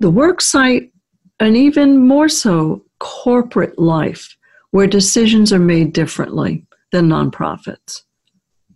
[0.00, 0.92] the work site
[1.40, 4.36] and even more so corporate life
[4.70, 8.02] where decisions are made differently than nonprofits?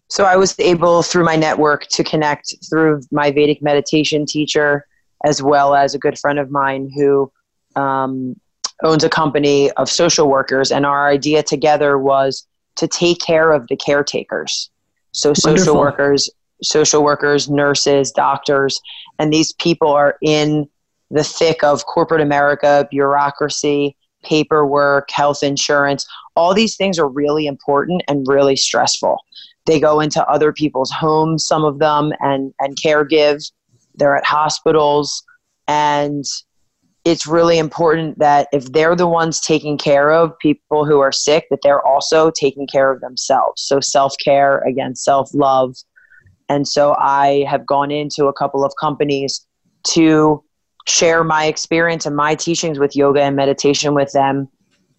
[0.08, 4.86] So I was able through my network to connect through my Vedic meditation teacher
[5.24, 7.32] as well as a good friend of mine who
[7.76, 8.36] um,
[8.82, 10.70] owns a company of social workers.
[10.70, 12.46] And our idea together was
[12.76, 14.70] to take care of the caretakers.
[15.12, 15.80] So social Wonderful.
[15.80, 16.30] workers,
[16.62, 18.80] social workers, nurses, doctors,
[19.18, 20.68] and these people are in
[21.12, 26.06] the thick of corporate America, bureaucracy, paperwork, health insurance.
[26.34, 29.18] All these things are really important and really stressful.
[29.66, 33.38] They go into other people's homes, some of them, and, and care give.
[33.94, 35.22] They're at hospitals.
[35.68, 36.24] And
[37.04, 41.46] it's really important that if they're the ones taking care of people who are sick,
[41.50, 43.62] that they're also taking care of themselves.
[43.62, 45.76] So self care, again, self love.
[46.48, 49.46] And so I have gone into a couple of companies
[49.88, 50.42] to
[50.86, 54.48] share my experience and my teachings with yoga and meditation with them.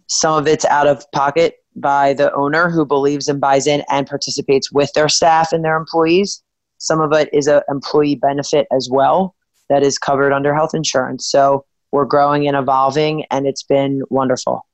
[0.08, 4.08] Some of it's out of pocket by the owner who believes and buys in and
[4.08, 6.44] participates with their staff and their employees.
[6.78, 9.36] Some of it is an employee benefit as well
[9.70, 11.26] that is covered under health insurance.
[11.28, 14.66] So we're growing and evolving, and it's been wonderful.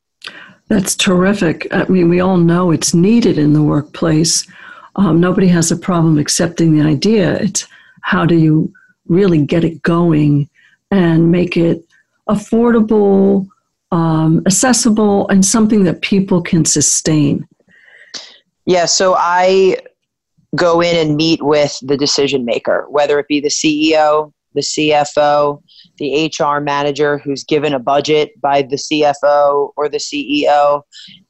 [0.67, 1.67] That's terrific.
[1.71, 4.47] I mean, we all know it's needed in the workplace.
[4.95, 7.35] Um, nobody has a problem accepting the idea.
[7.37, 7.67] It's
[8.01, 8.73] how do you
[9.07, 10.49] really get it going
[10.91, 11.85] and make it
[12.27, 13.47] affordable,
[13.91, 17.47] um, accessible, and something that people can sustain?
[18.65, 19.77] Yeah, so I
[20.55, 25.61] go in and meet with the decision maker, whether it be the CEO, the CFO,
[25.97, 30.81] the HR manager who's given a budget by the CFO or the CEO,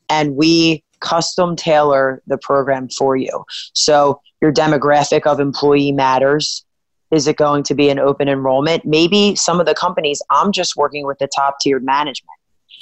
[0.10, 3.46] and we custom tailor the program for you.
[3.74, 6.66] So your demographic of employee matters.
[7.12, 8.86] Is it going to be an open enrollment?
[8.86, 12.38] Maybe some of the companies, I'm just working with the top tiered management.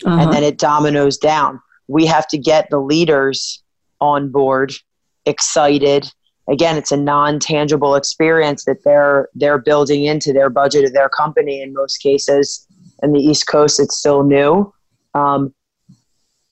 [0.05, 0.21] Uh-huh.
[0.21, 1.61] And then it dominoes down.
[1.87, 3.63] We have to get the leaders
[3.99, 4.73] on board,
[5.25, 6.11] excited,
[6.47, 11.61] again it's a non-tangible experience that they're they're building into their budget of their company
[11.61, 12.65] in most cases
[13.03, 14.71] in the east coast it's still new
[15.13, 15.53] um,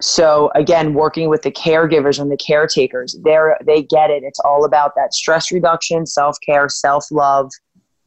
[0.01, 4.65] so again working with the caregivers and the caretakers they're they get it it's all
[4.65, 7.49] about that stress reduction self-care self-love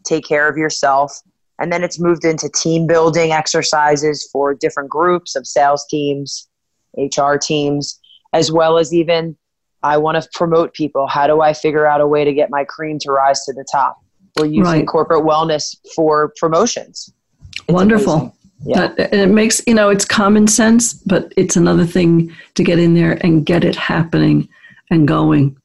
[0.09, 1.21] take care of yourself
[1.61, 6.49] and then it's moved into team building exercises for different groups of sales teams
[6.97, 8.01] hr teams
[8.33, 9.37] as well as even
[9.83, 11.07] I want to promote people.
[11.07, 13.65] How do I figure out a way to get my cream to rise to the
[13.71, 13.99] top?
[14.37, 14.87] We're using right.
[14.87, 17.13] corporate wellness for promotions.
[17.55, 18.35] It's Wonderful.
[18.65, 18.89] Yeah.
[18.89, 22.95] That, it makes, you know, it's common sense, but it's another thing to get in
[22.95, 24.49] there and get it happening
[24.91, 25.57] and going.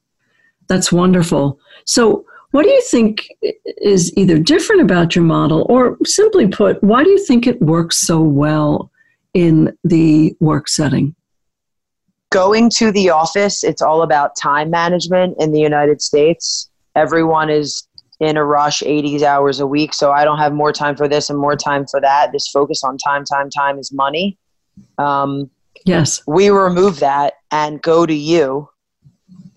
[0.68, 1.58] That's wonderful.
[1.84, 2.24] So,
[2.54, 3.28] what do you think
[3.82, 8.06] is either different about your model, or simply put, why do you think it works
[8.06, 8.90] so well
[9.34, 11.14] in the work setting?
[12.34, 16.68] going to the office, it's all about time management in the United States.
[16.96, 17.86] Everyone is
[18.18, 21.30] in a rush 80 hours a week, so I don't have more time for this
[21.30, 22.32] and more time for that.
[22.32, 24.36] This focus on time, time, time is money.
[24.98, 25.48] Um,
[25.84, 26.24] yes.
[26.26, 28.68] We remove that and go to you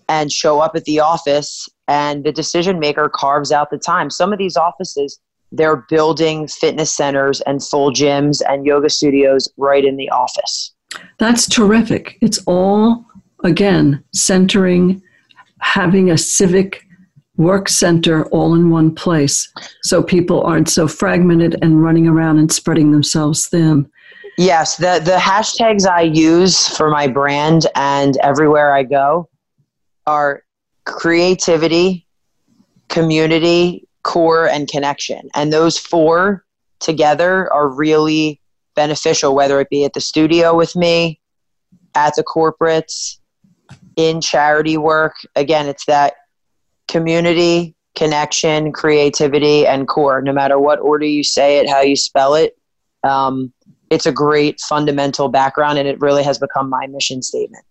[0.08, 4.10] and show up at the office, and the decision maker carves out the time.
[4.10, 5.18] Some of these offices,
[5.50, 10.74] they're building fitness centers and full gyms and yoga studios right in the office.
[11.18, 12.18] That's terrific.
[12.20, 13.04] It's all,
[13.42, 15.02] again, centering,
[15.60, 16.84] having a civic
[17.36, 19.50] work center all in one place
[19.82, 23.88] so people aren't so fragmented and running around and spreading themselves thin.
[24.36, 29.28] Yes, the, the hashtags I use for my brand and everywhere I go
[30.06, 30.42] are
[30.88, 32.06] creativity,
[32.88, 35.28] community, core, and connection.
[35.34, 36.44] And those four
[36.80, 38.40] together are really
[38.74, 41.20] beneficial, whether it be at the studio with me,
[41.94, 43.18] at the corporates,
[43.96, 45.14] in charity work.
[45.36, 46.14] Again, it's that
[46.86, 50.22] community, connection, creativity, and core.
[50.22, 52.56] No matter what order you say it, how you spell it,
[53.04, 53.52] um,
[53.90, 57.64] it's a great fundamental background, and it really has become my mission statement.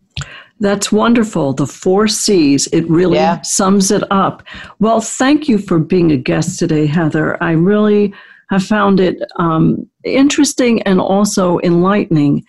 [0.60, 1.54] That's wonderful.
[1.54, 2.68] The four C's.
[2.68, 3.42] It really yeah.
[3.42, 4.44] sums it up.
[4.80, 7.42] Well, thank you for being a guest today, Heather.
[7.44, 8.14] I really
[8.50, 12.44] have found it um, interesting and also enlightening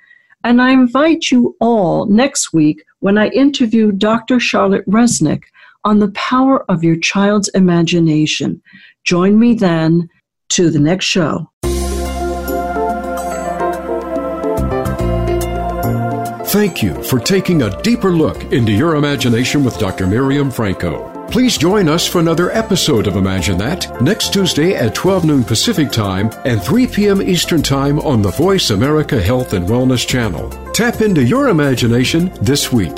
[0.44, 4.40] And I invite you all next week when I interview Dr.
[4.40, 5.44] Charlotte Resnick
[5.84, 8.62] on the power of your child's imagination.
[9.04, 10.08] Join me then
[10.50, 11.50] to the next show.
[16.50, 20.08] Thank you for taking a deeper look into your imagination with Dr.
[20.08, 21.08] Miriam Franco.
[21.30, 25.92] Please join us for another episode of Imagine That next Tuesday at 12 noon Pacific
[25.92, 27.22] Time and 3 p.m.
[27.22, 30.50] Eastern Time on the Voice America Health and Wellness channel.
[30.72, 32.96] Tap into your imagination this week.